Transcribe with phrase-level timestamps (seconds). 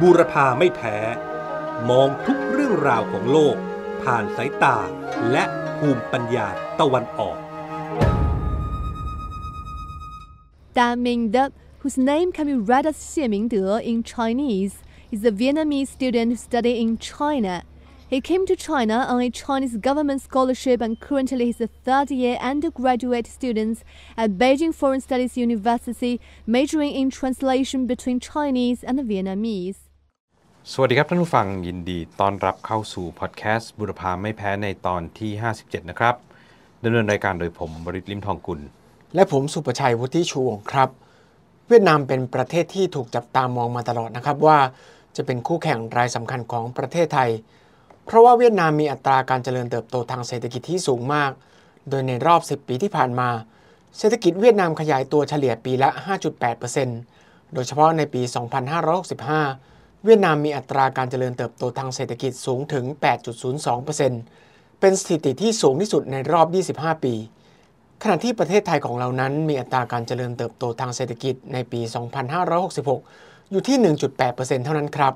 [0.00, 0.96] บูรพาไม่แพ้
[1.90, 3.56] มองทุกเรื่องราวของโลก
[4.02, 4.78] ผ่านสายตา
[5.30, 5.44] และ
[5.78, 6.48] ภูมิปัญญา
[6.80, 7.38] ตะวันออก
[10.76, 14.74] Da Mingde, whose name can be read as Xie Mingde in Chinese,
[15.12, 17.62] is a Vietnamese student studying in China.
[18.08, 22.36] He came to China on a Chinese government scholarship and currently is a third year
[22.36, 23.82] undergraduate student
[24.16, 29.76] at Beijing Foreign Studies University, majoring in translation between Chinese and Vietnamese.
[30.67, 36.15] สวัสดีครับท่านผู้ฟังยินดีต้อนรับเข้าสู่พอดแคสต์บุรพาไม่แพ้ในตอนที่ 57 นะครับ
[36.83, 38.59] ดำเนินรายการโดยผมบริษลิมทองกุล
[39.15, 40.89] และผมสุประชัยวุฒิชูวงครับ
[41.67, 44.59] เวียดนามเป็นประเทศที่ถูกจับตามองมาตลอดนะครับว่า
[45.15, 47.29] จะเป็นคู่แข่งรายสำคัญของประเทศไทย
[48.05, 51.31] เพราะว่าเวียดนามมีอัตราการเจริญเติบโตทางเศรษฐกิจที่สูงมาก
[51.89, 53.29] โดยในรอบ 10 ปีที่ผ่านมา
[53.97, 55.89] เศรษฐกิจเวียดนามขยายตัวเฉลี่ยปีละ
[56.71, 62.85] 5.8%โดยเฉพาะในปี 2565 เวียดนามมีอัตราการเจริญเติบโตทางเศรษฐกิจสูงถึง
[63.63, 66.47] 8.02%เป็นสถิติที่สูงที่สุดในรอบ
[66.79, 67.13] 25 ปี
[68.03, 71.81] ขณะที่ประเทศไทยของเรานั้นมีอัตราการเจริญเติบโตทางเศรษฐกิจในปี
[72.65, 73.77] 2566 อยู่ที่
[74.21, 75.13] 1.8%เท่านั้นครับ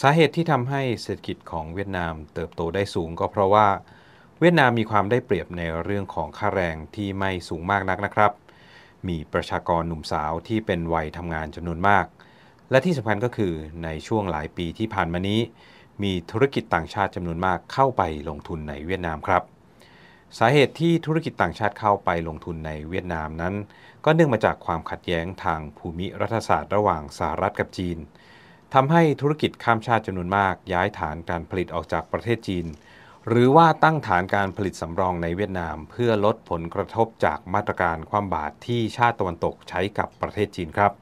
[0.00, 3.68] สาเหตุที่ทำให้เศรษฐกิจของเวียดนามเติบโตได้สูงก็เพราะว่า
[4.40, 8.32] เวียดนามมีความได้เปรียบในเรื่องของค่าแรงที่ไม่สูงมากนักนะครับ
[9.08, 12.06] มีประชากรหนุ่มสาวที่เป็นวัยทำงานจำนวนมาก
[12.70, 13.52] และที่สำคัญก็คือ
[13.84, 15.40] ในช่วงหลายปีที่ผ่านมานี้
[16.02, 19.42] มีธุรกิจต่างชาติจำนวนมากเข้าไปลงทุนในเวียดนามครับ
[20.38, 23.54] สาเหตุที่ธุรกิจต่างชาติเข้าไปลงทุนในเวียดนามนั้น
[24.04, 27.98] ก็เนื่องมาจากความขัดแย้งทางภูมิรัฐศาสตร์ระหว่างสหรัฐกับจีน
[28.74, 32.66] ทำให้ธุรกิจข้ามชาติจำนวนมาก ย้ายฐานการผลิตออกจากประเทศจีน
[33.28, 40.92] หรือว่าตั้งฐานการผลิตสำรองในเวียดนาม เพื่อลดผลกระทบจากมาตรการความบาตรที่ชาติตะวันตกใช้กับประเทศจีนครับ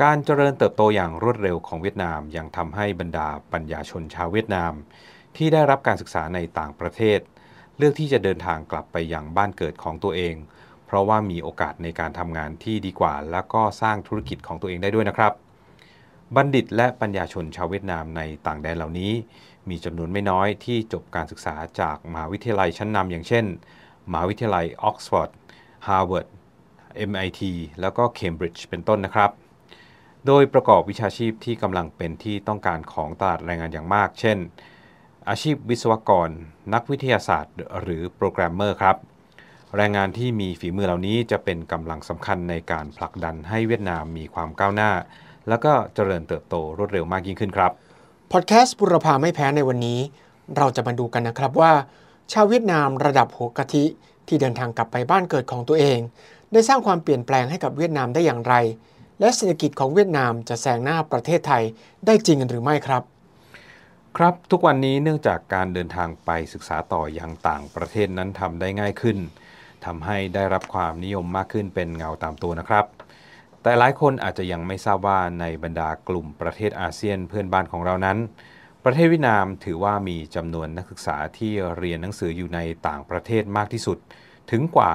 [0.00, 4.72] การเจริญเติบโตอย่างรวดเร็วของเวียดนามยังทำให้บรรดาปัญญาชนชาวเวียดนาม
[5.36, 7.18] ที่ได้รับการศึกษาในต่างประเทศ
[7.76, 10.34] เลือกที่จะเดินทางกลับไปยังบ้านเกิดของตัวเอง
[10.86, 15.32] เพราะว่ามีโอกาสในการทำงานที่ดีกว่า และก็สร้างธุรกิจของตัวเองได้ด้วยนะครับ
[16.36, 19.12] บัณฑิตและปัญญาชนชาวเวียดนามในต่างแดนเหล่านี้
[19.68, 23.44] มีจำนวนไม่น้อยที่จบการศึกษาจากมหาวิทยาลัยชั้นนำอย่างเช่น
[24.10, 25.30] มหาวิทยาลัยออกซฟอร์ด
[25.88, 26.26] ฮาร์วาร์ด
[27.10, 27.40] MIT
[27.80, 29.30] แล้วก็เคมบริดจ์เป็นต้นนะครับ
[30.26, 34.38] โดยประกอบวิชาชีพที่กำลังเป็นที่ต้องการของตลาดแรงงานอย่างมาก เช่น
[35.28, 36.28] อาชีพวิศวกร
[36.74, 38.96] นักวิทยาศาสตร์ หรือโปรแกรมเมอร์ครับ
[39.76, 44.90] แรงงานที่มีฝีมือเหล่านี้จะเป็นกำลังสำคัญในการผลักดันให้เวียดนามมีความก้าวหน้า
[45.48, 47.72] แล้วก็เจริญเติบโตรวดเร็วมากยิ่งขึ้นครับ
[48.32, 50.00] พอดแคสต์บุรพาไม่แพ้ในวันนี้
[50.56, 51.72] เราจะมาดูกันนะครับว่า
[52.32, 53.84] ชาวเวียดนามระดับหัวกะทิ
[54.28, 55.98] ที่เดินทางกลับไปบ้านเกิดของตัวเอง
[56.52, 58.54] ได้สร้างความเปลี่ยนแปลงให้กับเวียดนามได้อย่างไร
[59.22, 61.62] และเศรษฐกิจของเวียดนามจะแซงหน้าประเทศไทย
[62.06, 63.02] ได้จริงหรือไม่ครับ
[64.16, 69.18] ครับทุกวันนี้เนื่องจากการเดินทางไปศึกษาต่ออยังต่างประเทศนั้นทำได้ง่ายขึ้น
[69.84, 72.84] ทำให้ได้รับความนิยมมากขึ้นเป็นเงาตามตัวนะครับ
[73.62, 78.18] แต่หลายคนอาจจะยังไม่ทราบว่าในบรรดากลุ่มประเทศอาเซียนเพื่อนบ้านของเรานั้น
[78.84, 83.98] ประเทศเวียดนามถือว่ามีจำนวนนักศึกษาที่เรียนหนังสืออยู่ในต่างประเทศมากที่สุด
[84.50, 84.90] ถึงกว่า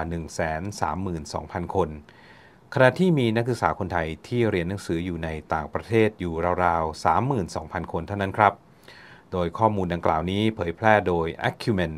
[0.85, 1.89] 132,000 คน
[2.73, 6.33] ขณะที่มีนักศึกษาคนไทยที่เรียนหนังสืออยู่ในต่างประเทศอยู่
[6.66, 7.05] ราวๆ
[7.47, 8.53] 32,000 คนเท่านั้นครับ
[9.31, 11.94] โดยข้อมูลดังกล่าวนี้เผยแพร่โดย Acumen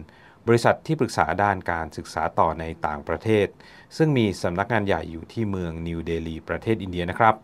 [0.47, 3.47] บริษัทที่ปรึกษาด้านการศึกษาต่อในต่างประเทศ
[3.97, 7.35] ซึ่งมีสำนักงานใหญ่อยู่ที่เมืองนิวเดลีประเทศอินเดียนะครับ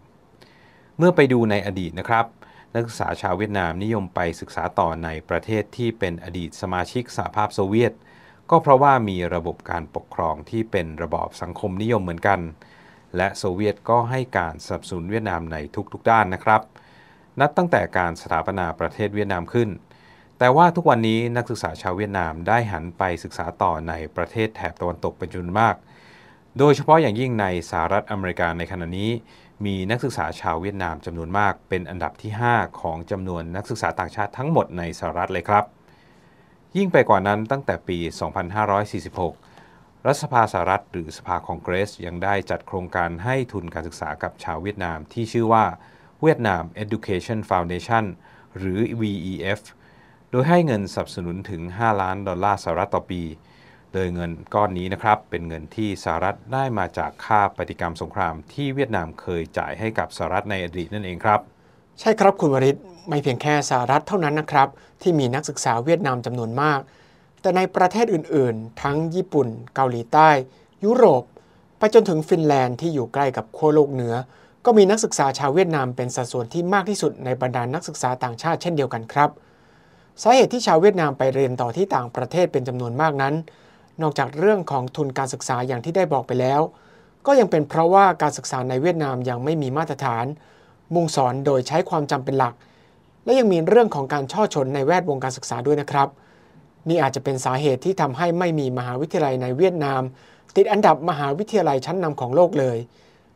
[0.98, 2.26] เมื่อไปดูในอดีตนะครับ
[2.74, 7.94] นักศึกษาชาวเวียดนามนิยมไปศึกษาต่อในประเทศที่เป็นอดีตสมาชิกสหภาพโซเวียต
[8.50, 12.42] ก็เพราะว่ามีระบบการปกครองที่เป็นระบอบสังคมนิยมเหมือนกัน
[13.18, 15.58] และโซเวียตก็ให้การสนับสนุนเวียดนามใน
[15.94, 16.62] ทุกๆด้านนะครับ
[17.42, 19.70] นับตั้งแต่การสถาปนาประเทศเวียดนามขึ้น
[20.40, 25.76] แต่ว่าทุกวันนี้นักศึกษาชาวเวียดนามได้หันไปศึกษาต่อในประเทศแถบตะวันตกเป็นจำนวนมาก
[26.58, 29.12] โดยเฉพาะอย่างยิ่งในสหรัฐอเมริกาในขณะนี้
[29.66, 35.66] มีนักศึกษาชาวเวียดนามจำนวนมาก เป็นอันดับที่ 5 ของจำนวนนักศึกษาต่างชาติทั้งหมดในสหรัฐเลยครับ
[36.78, 37.98] ยิ่งไปกว่านั้นตั้งแต่ปี
[38.80, 39.55] 2546
[40.08, 45.66] รัฐสภาสหรัฐหรือสภาคองเกรส ยังได้จัดโครงการให้ทุนการศึกษากับชาวเวียดนามที่ชื่อว่า
[46.22, 48.06] เวียดนาม Education Foundation
[48.58, 49.62] หรือ VEF
[50.32, 53.22] โดยให้เงินสนับสนุนถึง 5 ล้านดอลลาร์สหรัฐต่อปี
[53.94, 61.40] โดยเงินก้อนนี้นะครับ เป็นเงินที่สหรัฐได้มาจากค่าปฏิกรรมสงครามที่เวียดนามเคยจ่ายให้กับสหรัฐในอดีตนั่นเองครับ
[62.00, 62.76] ใช่ครับคุณวริศ
[63.10, 64.68] ไม่เพียงแค่สหรัฐเท่านั้นนะครับ
[65.02, 66.80] ที่มีนักศึกษาเวียดนามจำนวนมาก
[67.46, 70.30] แต่ในประเทศอื่นๆ ทั้งญี่ปุ่น เกาหลีใต้
[70.84, 71.24] ยุโรป
[71.78, 74.14] ไปจนถึงฟินแลนด์ที่อยู่ใกล้กับขั้วโลกเหนือ
[74.66, 79.30] ก็มีนักศึกษาชาวเวียดนามเป็นสัดส่วนที่มากที่สุดในบรรดานักศึกษาต่างชาติเช่นเดียวกันครับ
[80.22, 83.34] สาเหตุที่ชาวเวียดนามไปเรียนต่อที่ต่างประเทศเป็นจำนวนมากนั้น
[84.02, 86.62] นอกจากเรื่องของทุนการศึกษาอย่างที่ได้บอกไปแล้ว
[87.26, 90.26] ก็ยังเป็นเพราะว่าการศึกษาในเวียดนามยังไม่มีมาตรฐาน
[90.94, 92.54] มุ่งสอนโดยใช้ความจำเป็นหลัก
[93.26, 96.10] และยังมีเรื่องของการช่อชนในแวดวงการศึกษาด้วยนะครับ
[96.90, 100.02] นี่อาจจะเป็นสาเหตุที่ทำให้ไม่มีมหาวิทยาลัยในเวียดนาม
[100.56, 102.78] ติดอันดับมหาวิทยาลัยชั้นนำของโลกเลย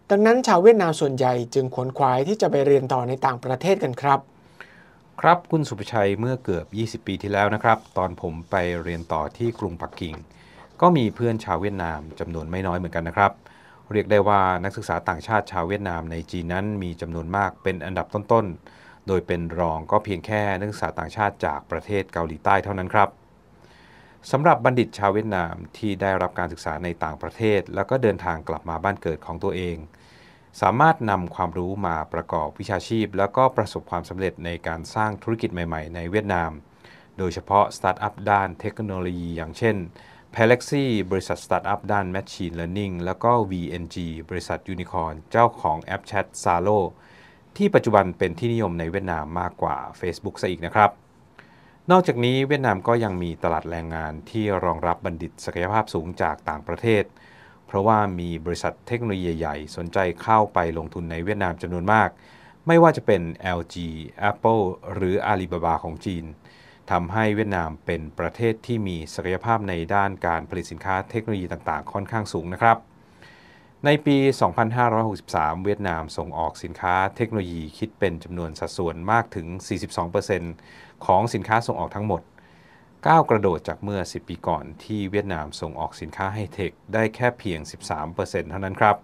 [0.10, 4.20] ดังนั้นชาวเวียดนามส่วนใหญ่จึงขวนขวายที่จะไปเรียนต่อในต่างประเทศกันครับ
[5.22, 6.66] ครับคุณสุภชัยเมื่อเกือบ
[7.04, 10.16] 20 ปีที่แล้วนะครับ ตอนผมไปเรียนต่อที่กรุงปักกิ่ง
[10.82, 13.32] ก็มีเพื่อนชาวเวียดนามจำนวนไม่น้อยเหมือนกันนะครับ
[13.92, 23.10] เรียกได้ว่านักศึกษาต่างชาติชาวเวียดนามในจีนนั้นมีจำนวนมากเป็นอันดับต้นๆ โดยเป็นรองก็เพียงแค่นักศึกษาต่างชาติจากประเทศเกาหลีใต้เท่านั้นครับ
[24.32, 29.78] สำหรับบัณฑิตชาวเวียดนามที่ได้รับการศึกษาในต่างประเทศ แล้วก็เดินทางกลับมาบ้านเกิดของตัวเอง
[30.62, 36.52] สามารถนำความรู้มาประกอบวิชาชีพ แล้วก็ประสบความสำเร็จในการสร้างธุรกิจใหม่ ๆ ในเวียดนาม
[37.18, 39.76] โดยเฉพาะสตาร์ทอัพด้านเทคโนโลยีอย่างเช่น
[40.36, 43.98] p a l a x y บริษัทสตาร์ทอัพด้าน Machine Learning แล้วก็ VNG
[44.30, 46.80] บริษัทยูนิคอ n เจ้าของแอปแชท s a l o
[47.58, 50.92] ที่ปัจจุบันเป็นที่นิยมในเวียดนามมากกว่า Facebook ซะอีกนะครับ
[51.94, 57.04] นอกจากนี้เวียดนามก็ยังมีตลาดแรงงานที่รองรับบัณฑิตศักยภาพสูงจากต่างประเทศ
[57.68, 62.10] เพราะว่ามีบริษัทเทคโนโลยีใหญ่สนใจเข้าไปลงทุนในเวียดนามจำนวนมาก
[62.68, 63.22] ไม่ว่าจะเป็น
[63.60, 63.76] LG
[64.32, 64.64] Apple
[64.94, 66.26] หรือ Alibaba ของจีน
[66.92, 72.78] ทำให้เวียดนามเป็นประเทศที่มีศักยภาพในด้านการผลิตสินค้าเทคโนโลยีต่างๆ ค่อนข้างสูงนะครับ
[73.86, 74.18] ในปี
[74.92, 79.48] 2563 เวียดนามส่งออกสินค้าเทคโนโลยีคิดเป็นจำนวนสัดส่วนมากถึง
[80.24, 82.22] 42% ของสินค้าส่งออกทั้งหมด
[83.08, 87.60] ก้าวกระโดดจากเมื่อ 10 ปีก่อนที่เวียดนามส่งออกสินค้าไฮเทคได้แค่เพียง
[88.06, 88.96] 13%เท่านั้นครับ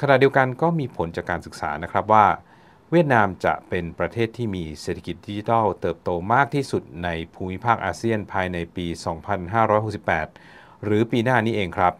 [0.00, 2.26] ขณะเดียวกันก็มีผลจากการศึกษานะครับว่า
[2.90, 8.86] เวียดนามจะเป็นประเทศที่มีเศรษฐกิจดิจิทัลเติบโตมากที่สุดในภูมิภาคอาเซียนภายในปี
[9.66, 11.94] 2568 หรือปีหน้านี้เองครับ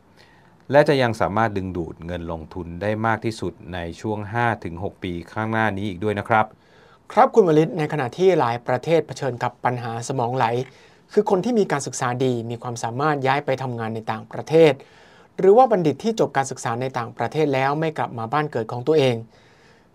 [0.70, 4.18] และจะยังสามารถดึงดูดเงินลงทุนได้มากที่สุดในช่วง
[4.62, 6.46] 5-6 ปีข้างหน้านี้อีกด้วยนะครับ
[7.12, 10.46] ครับคุณวลิตในขณะที่หลายประเทศเผชิญกับปัญหาสมองไหล
[11.12, 14.72] คือคนที่มีการศึกษาดีมีความสามารถย้ายไปทำงานในต่างประเทศ
[15.38, 19.16] หรือว่าบัณฑิตที่จบการศึกษาในต่างประเทศแล้วไม่กลับมาบ้านเกิดของตัวเอง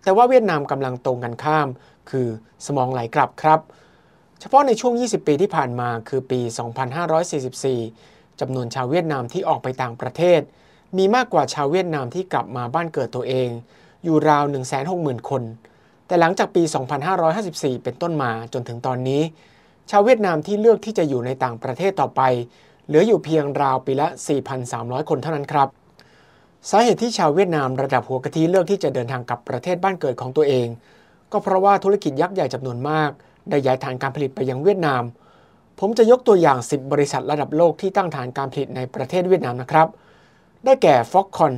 [0.04, 1.68] แต่ว่าเวียดนามกำลังตรงกันข้าม
[2.10, 2.28] คือ
[2.66, 3.60] สมองไหลกลับครับ
[4.40, 6.40] เฉพาะในช่วง 20 ปีที่ผ่านมาคือปี
[7.20, 10.42] 2544จำนวนชาวเวียดนามที่ออกไปต่างประเทศ
[10.98, 13.50] มีมากกว่าชาวเวียดนามที่กลับมาบ้านเกิดตัวเอง
[14.04, 14.44] อยู่ราว
[14.88, 15.44] 160,000 คน
[16.08, 16.64] แต่หลังจากปี
[17.24, 19.22] 2554 เป็นต้นมาจนถึงตอนนี้
[19.90, 22.22] ชาวเวียดนามที่เลือกที่จะอยู่ในต่างประเทศต่อไป
[22.88, 24.08] เหลืออยู่เพียงราวปีละ
[24.60, 25.68] 4,300 คนเท่านั้นครับ
[26.70, 30.68] สาเหตุที่ชาวเวียดนามระดับหัวกะทิเลือกที่จะเดินทางกลับประเทศบ้านเกิดของตัวเอง
[31.32, 33.10] ก็เพราะว่าธุรกิจยักษ์ใหญ่จำนวนมาก
[33.50, 35.04] ได้ย้ายฐานการผลิตไปยังเวียดนาม
[35.80, 39.88] ผมจะยกตัวอย่าง 10 บริษัทระดับโลกที่ตั้งฐานการผลิตในประเทศเวียดนามนะครับ
[40.66, 41.54] ได้แก่ Foxconn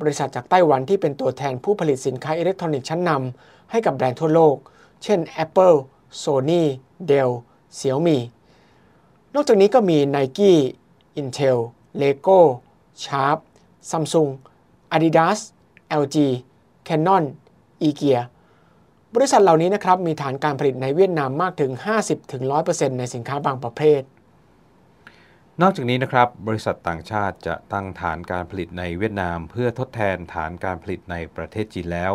[0.00, 4.56] บริษัทจากไต้หวันที่เป็นตัวแทนผู้ผลิตสินค้าอิเล็กทรอนิกส์ชั้นนำ ให้กับแบรนด์ทั่วโลก
[5.02, 5.76] เช่น Apple,
[6.22, 6.64] Sony,
[7.10, 7.30] Dell,
[7.78, 8.18] Xiaomi
[9.34, 10.54] นอกจากนี้ก็มี Nike,
[11.20, 11.58] Intel,
[12.00, 12.40] Lego,
[13.02, 13.38] Sharp,
[13.90, 14.30] Samsung,
[14.94, 15.38] Adidas,
[16.02, 16.16] LG,
[16.88, 17.24] Canon,
[17.88, 18.20] IKEA
[19.14, 21.70] บริษัทเหล่านี้นะครับมีฐานการผลิตในเวียดนามมากถึง
[22.34, 24.02] 50-100%ในสินค้าบางประเภท
[25.62, 32.12] นอกจากนี้นะครับ บริษัทต่างชาติจะตั้งฐานการผลิตในเวียดนาม เพื่อทดแทนฐานการผลิตในประเทศจีนแล้ว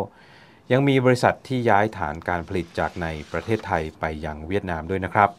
[0.73, 5.29] ยังมีบริษัทที่ย้ายฐานการผลิตจากในประเทศไทยไปยังเวียดนามด้วยนะครับ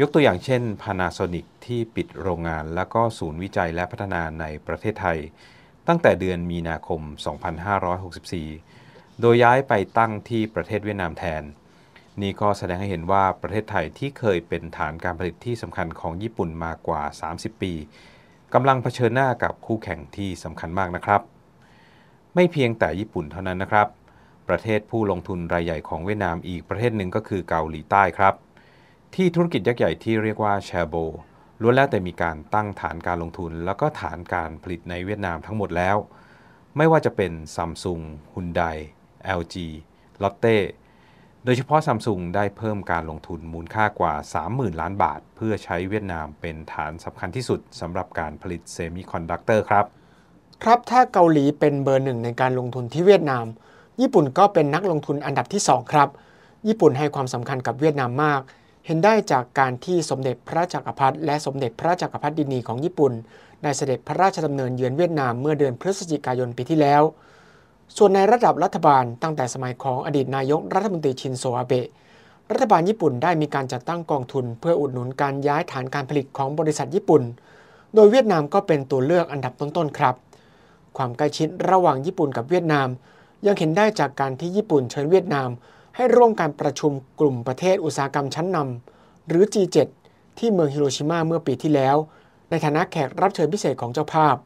[0.00, 5.18] ยกตัวอย่างเช่น Panasonic ที่ปิดโรงงาน และก็ศูนย์วิจัยและพัฒนาในประเทศไทย
[5.88, 7.00] ตั้งแต่เดือนมีนาคม
[7.86, 11.42] 2564 โดยย้ายไปตั้งที่ประเทศเวียดนามแทน
[12.22, 17.72] นี่ก็แสดงให้เห็นว่าประเทศไทยที่เคยเป็นฐานการผลิตที่สำคัญของญี่ปุ่นมากว่า 30 ปี
[18.54, 21.20] กำลังเผชิญหน้ากับคู่แข่งที่สำคัญมากนะครับ
[22.34, 23.88] ไม่เพียงแต่ญี่ปุ่นเท่านั้นนะครับ
[24.48, 28.34] ประเทศผู้ลงทุนรายใหญ่ของเวียดนามอีกประเทศหนึ่งก็คือเกาหลีใต้ครับ
[29.14, 30.94] ที่ธุรกิจยักษ์ใหญ่ที่เรียกว่าแชโบ
[31.62, 35.96] ล้วนแล้วแต่มีการตั้งฐานการลงทุน แล้วก็ฐานการผลิตในเวียดนามทั้งหมดแล้ว
[36.76, 38.00] ไม่ว่าจะเป็นซัมซุง
[38.34, 38.62] ฮุนได
[39.38, 39.56] LG
[40.22, 40.56] ลอตเต้
[41.44, 44.14] โดยเฉพาะซัมซุงได้เพิ่มการลงทุนมูลค่ากว่า
[44.46, 49.84] 30,000 ล้านบาท เพื่อใช้เวียดนามเป็นฐานสำคัญที่สุดสำหรับการผลิตเซมิคอนดักเตอร์ครับ
[50.62, 53.46] ครับถ้าเกาหลีเป็นเบอร์หนึ่งในการลงทุนที่เวียดนาม
[54.00, 56.08] ญี่ปุ่นก็เป็นนักลงทุนอันดับที่ 2 ครับ
[56.68, 58.40] ญี่ปุ่นให้ความสำคัญกับเวียดนามมาก
[58.86, 63.12] เห็นได้จากการที่สมเด็จพระจักรพรรดิและสมเด็จพระจักรพรรดินีของญี่ปุ่น
[63.62, 67.02] ได้เสด็จพระราชดำเนินเยือนเวียดนามเมื่อเดือนพฤศจิกายนปีที่แล้ว
[67.96, 71.86] ส่วนในระดับรัฐบาลตั้งแต่สมัยของอดีตนายกรัฐมนตรีชินโซอาเบะ
[72.50, 77.22] รัฐบาลญี่ปุ่นได้มีการจัดตั้งกองทุน เพื่ออุดหนุนการย้ายฐานการผลิตของบริษัทญี่ปุ่น
[77.94, 80.14] โดยเวียดนามก็เป็นตัวเลือกอันดับต้นๆครับ
[80.96, 82.88] ความใกล้ชิดระหว่างญี่ปุ่นกับเวียดนาม
[83.46, 85.48] ยังเห็นได้จากการที่ญี่ปุ่นเชิญเวียดนาม
[85.96, 89.76] ให้ร่วมการประชุมกลุ่มประเทศอุตสาหกรรมชั้นนำหรือ G7
[90.38, 91.96] ที่เมืองฮิโรชิมาเมื่อปีที่แล้ว
[92.50, 94.36] ในฐานะแขกรับเชิญพิเศษของเจ้าภาพ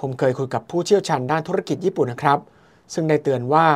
[0.00, 2.38] ผมเคยคุยกับผู้เชี่ยวชาญด้านธุรกิจญี่ปุ่นนะครับ
[2.94, 3.66] ซึ่งได้เตือนว่า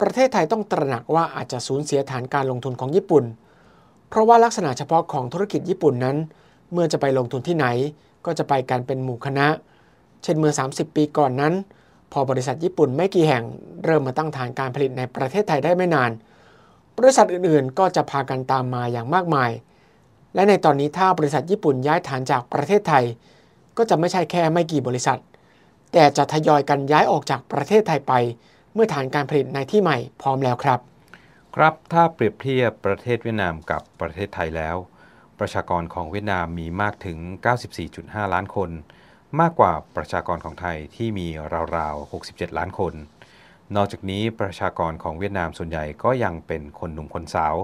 [0.00, 3.24] ประเทศไทยต้องตระหนักว่าอาจจะสูญเสียฐานการลงทุนของญี่ปุ่น
[4.08, 6.16] เพราะว่าลักษณะเฉพาะของธุรกิจญี่ปุ่นนั้น
[6.72, 7.66] เมื่อจะไปลงทุนที่ไหน
[8.26, 9.46] ก็จะไปกันเป็นหมู่คณะ
[10.22, 11.54] เช่นเมื่อ 30 ปีก่อนนั้น
[12.12, 13.44] พอบริษัทญี่ปุ่นไม่กี่แห่ง
[13.84, 16.10] เริ่มมาตั้งฐานการผลิตในประเทศไทยได้ไม่นาน
[16.98, 19.50] บริษัทอื่นๆ ก็จะพากันตามมาอย่างมากมาย
[20.34, 23.04] และในตอนนี้ถ้าบริษัทญี่ปุ่นย้ายฐานจากประเทศไทย
[23.76, 25.18] ก็จะไม่ใช่แค่ไม่กี่บริษัท
[25.92, 28.12] แต่จะทยอยกันย้ายออกจากประเทศไทยไป
[28.74, 30.80] เมื่อฐานการผลิตในที่ใหม่พร้อมแล้วครับ
[31.56, 34.76] ครับถ้าเปรียบเทียบประเทศเวียดนามกับประเทศไทยแล้ว
[35.38, 37.18] ประชากรของเวียดนามมีมากถึง
[37.76, 38.70] 94.5 ล้านคน
[39.40, 41.28] มากกว่าประชากรของไทยที่มี
[41.76, 42.94] ราวๆ 67 ล้านคน
[43.76, 47.54] นอกจากนี้ประชากรของเวียดนามส่วนใหญ่ก็ยังเป็นคนหนุ่มคนสาว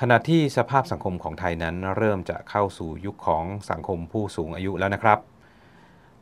[0.00, 5.18] ขณะที่สภาพสังคมของไทยนั้นเริ่มจะเข้าสู่ยุคของสังคมผู้สูงอายุแล้วนะครับ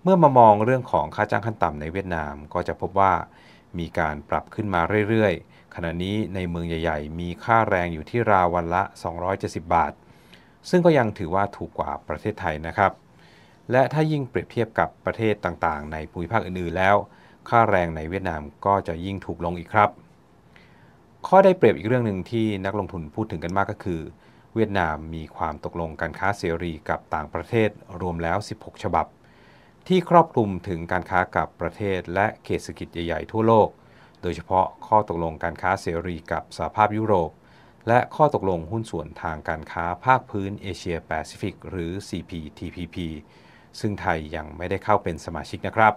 [0.03, 3.13] เมื่อมามองเรื่องของค่าจ้างขั้นต่ำในเวียดนามก็จะพบว่า
[3.79, 8.83] มีการปรับขึ้นมาเรื่อยๆ ขณะนี้ในเมืองใหญ่ ๆ มีค่าแรงอยู่ที่ราววันละ
[9.29, 9.93] 270 บาท
[10.71, 12.93] ซึ่งก็ยังถือว่าถูกกว่าประเทศไทยนะครับ
[13.73, 16.97] และถ้ายิ่งเปรียบเทียบกับประเทศต่างๆ ในภูมิภาคอื่นๆแล้ว
[17.49, 19.91] ค่าแรงในเวียดนามก็จะยิ่งถูกลงอีกครับ
[21.27, 24.01] ข้อได้เปรียบอีกเรื่องหนึ่งที่นักลงทุนพูดถึงกันมากก็คือ
[24.55, 27.71] เวียดนามมีความตกลงการค้าเสรีกับต่างประเทศ
[28.01, 29.07] รวมแล้ว 16 ฉบับ
[29.89, 33.69] ที่ครอบคลุมถึงการค้ากับประเทศและเขตเศรษฐกิจใหญ่ๆทั่วโลก
[34.23, 37.31] โดยเฉพาะข้อตกลงการค้าเสรีกับสหภาพยุโรป
[37.89, 42.97] และข้อตกลงหุ้นส่วนทางการค้าภาคพื้นเอเชียแปซิฟิกหรือ CPTPP
[43.81, 45.95] ซึ่งไทยยังไม่ได้เข้าเป็นสมาชิกนะครับ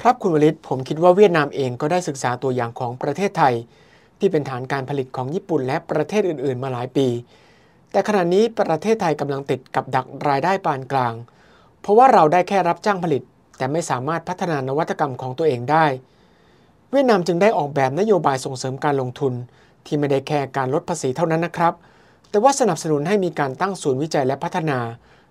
[0.00, 3.54] ครับคุณวลิตผมคิดว่าเวียดนามเองก็ได้ศึกษาตัวอย่างของประเทศไทย
[4.18, 7.08] ที่เป็นฐานการผลิตของญี่ปุ่นและประเทศอื่น ๆ มาหลายปี
[7.92, 11.14] แต่ขณะนี้ประเทศไทยกำลังติดกับดักรายได้ปานกลาง
[11.80, 13.22] เพราะว่าเราได้แค่รับจ้างผลิต
[13.56, 15.86] แต่ไม่สามารถพัฒนานวัตกรรมของตัวเองได้
[16.90, 19.32] เวียดนามจึงได้ออกแบบนโยบายส่งเสริมการลงทุน
[19.86, 21.74] ที่ไม่ได้แค่การลดภาษีเท่านั้นนะครับ
[22.30, 24.78] แต่ว่าสนับสนุนให้มีการตั้งศูนย์วิจัยและพัฒนา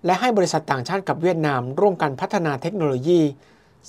[0.04, 3.20] และให้บริษัทต่างชาติกับเวียดนาม ร่วมกันพัฒนาเทคโนโลยี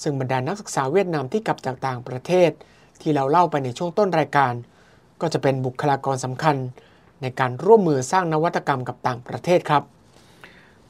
[0.02, 2.50] ซึ่งบรรดานักศึกษาเวียดนามที่กลับจากต่างประเทศ
[3.02, 4.54] ที่เราเล่าไปในช่วงต้นรายการ
[5.22, 6.56] ก็จะเป็นบุคลากรสำคัญ
[7.22, 9.84] ในการร่วมมือสร้างนวัตกรรมกับต่างประเทศครับ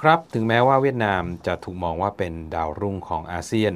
[0.01, 3.73] ครับถึงแม้ว่าเวียดนามจะถูกมองว่าเป็นดาวรุ่งของอาเซียน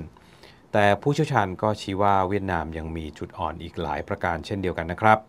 [0.73, 5.19] แต่ผู้เชี่ยวชาญก็ชี้ว่าเวียดนามยังมีจุดอ่อนอีกหลายประการเช่นเดียวกันนะครับ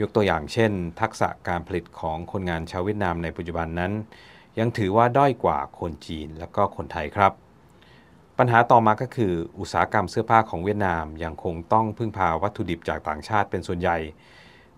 [0.00, 3.92] ยกตัวอย่างเช่น ทักษะการผลิตของคนงานชาวเวียดนามในปัจจุบันนั้น
[4.58, 7.32] ยังถือว่าด้อยกว่าคนจีนและก็คนไทยครับ
[8.38, 13.98] ปัญหาต่อมาก็คืออุตสาหกรรมเสื้อผ้าของเวียดนามยังคงต้องพึ่งพาวัตถุดิบจากต่างชาติเป็นส่วนใหญ่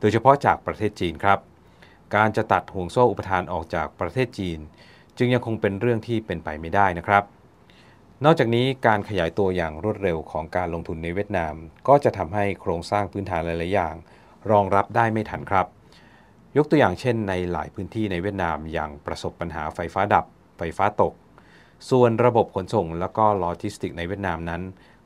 [0.01, 1.39] โดยเฉพาะจากประเทศจีนครับ
[2.15, 4.59] การจะตัดห่วงโซ่อุปทานออกจากประเทศจีน
[5.19, 7.25] จึงยังคงเป็นเรื่องที่เป็นไปไม่ได้นะครับ
[8.25, 11.55] นอกจากนี้การขยายตัวอย่างรวดเร็วของการลงทุนในเวียดนาม
[11.89, 13.95] ก็จะทำให้โครงสร้างพื้นฐานหลาย ๆ อย่าง
[14.51, 15.67] รองรับได้ไม่ทันครับ
[16.57, 20.25] ยกตัวอย่างเช่นในหลายพื้นที่ในเวียดนามยังประสบปัญหาไฟฟ้าดับ
[20.59, 21.13] ไฟฟ้าตก
[21.91, 24.63] ส่วนระบบขนส่งและก็โลจิสติกในเวียดนามนั้น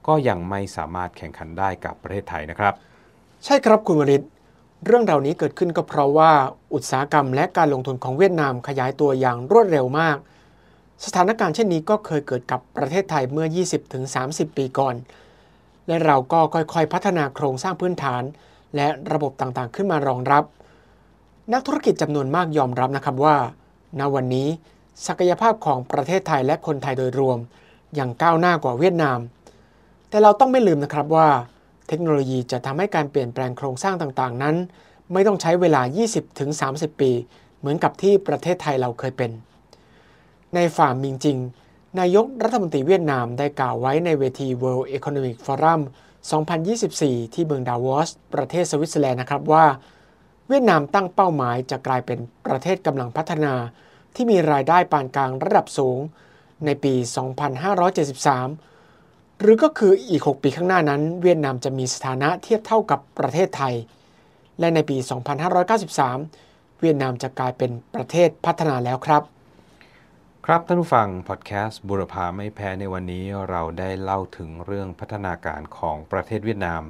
[0.07, 2.75] ก็ยังไม่สามารถแข่งขันได้กับประเทศไทยนะครับ
[3.45, 4.23] ใช่ครับคุณวริศ
[4.85, 6.33] เรื่องเหล่านี้เกิดขึ้นก็เพราะว่า
[6.75, 10.17] อุตสาหกรรมและการลงทุนของเวียดนามขยายตัวอย่างรวดเร็วมาก
[11.05, 13.47] สถานการณ์เช่นนี้ก็เคยเกิดกับประเทศไทยเมื่อ
[14.03, 14.95] 20-30 ปีก่อน
[15.87, 18.23] และเราก็ค่อยๆพัฒนาโครงสร้างพื้นฐาน
[18.77, 20.45] และระบบต่างๆ ขึ้นมารองรับ
[21.53, 23.37] นักธุรกิจจำนวนมากยอมรับนะครับว่า
[23.99, 24.49] ณ วันนี้
[25.07, 27.39] ศักยภาพของประเทศไทยและคนไทยโดยรวม
[27.99, 29.19] ยังก้าวหน้ากว่าเวียดนาม
[30.09, 31.29] แต่เราต้องไม่ลืมนะครับว่า
[31.89, 34.57] เทคโนโลยีจะทำให้การเปลี่ยนแปลงโครงสร้างต่างๆ นั้น
[35.13, 35.83] ไม่ต้องใช้เวลา
[36.41, 37.11] 20-30 ปี
[37.59, 39.31] เหมือนกับที่ประเทศไทยเราเคยเป็น
[40.55, 41.39] ในฝ่ามิงจริง
[42.01, 45.81] นายกรัฐมนตรีเวียดนามได้กล่าวไว้ในเวที World Economic Forum
[46.57, 49.65] 2024 ที่เมืองดาวอส ประเทศสวิตเซอร์แลนด์นะครับว่า
[50.49, 53.55] เวียดนามตั้งเป้าหมายจะกลายเป็นประเทศกำลังพัฒนา
[54.15, 55.99] ที่มีรายได้ปานกลางระดับสูง
[56.65, 56.95] ในปี
[58.59, 63.75] 2573 หรือก็คืออีก 6 ปีข้างหน้านั้น เวียดนามจะมีสถานะเทียบเท่ากับประเทศไทย
[64.59, 64.97] และในปี
[66.13, 69.23] 2593 เวียดนามจะกลายเป็นประเทศพัฒนาแล้วครับ
[70.47, 76.83] ครับท่านผู้ฟังพอดแคสต์บุรพาไม่แพ้ในวันนี้เราได้เล่าถึงเรื่องพัฒนาการของประเทศเวียดนาม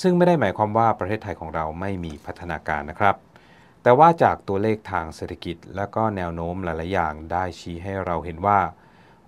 [0.00, 3.16] ซึ่งไม่ได้หมายความว่าประเทศไทยของเราไม่มีพัฒนาการนะครับ
[3.82, 8.60] แต่ว่าจากตัวเลขทางเศรษฐกิจ และก็แนวโน้มหลาย ๆ อย่างได้ชี้ให้เราเห็นว่า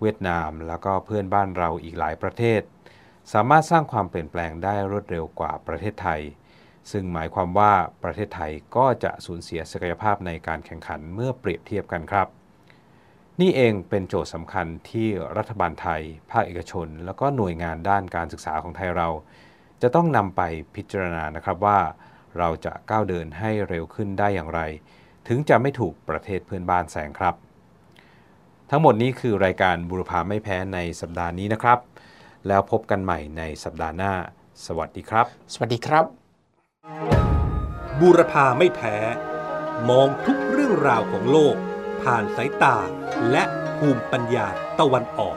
[0.00, 2.61] เวียดนามแล้วก็เพื่อนบ้านเราอีกหลายประเทศ
[3.33, 6.21] สามารถสร้างความเปลี่ยนแปลงได้รวดเร็วกว่าประเทศไทย
[6.90, 12.28] ซึ่งหมายความว่าประเทศไทยก็จะสูญเสียศักยภาพในการแข่งขันเมื่อเปรียบเทียบกันครับ
[13.40, 19.09] นี่เองเป็นโจทย์สำคัญที่รัฐบาลไทย ภาคเอกชน แล้วก็หน่วยงานด้านการศึกษาของไทยเรา
[19.82, 20.42] จะต้องนำไป
[20.74, 21.78] พิจารณานะครับว่า
[22.38, 24.60] เราจะก้าวเดินให้เร็วขึ้นได้อย่างไร
[25.28, 27.34] ถึงจะไม่ถูกประเทศเพื่อนบ้านแซงครับ
[28.70, 31.78] ทั้งหมดนี้คือรายการบุรพาไม่แพ้ในสัปดาห์นี้นะครับ
[32.48, 34.12] แล้วพบกันใหม่ในสัปดาห์หน้า
[34.66, 36.04] สวัสดีครับ สวัสดีครับ
[38.00, 38.96] บูรพาไม่แพ้
[39.88, 41.56] มองทุกเรื่องราวของโลก
[42.02, 42.76] ผ่านสายตา
[43.30, 43.44] และ
[43.78, 44.46] ภูมิปัญญา
[44.80, 45.36] ตะวันออก